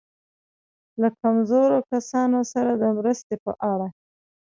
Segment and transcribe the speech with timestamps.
[1.01, 3.87] له کمزورو کسانو سره د مرستې په اړه.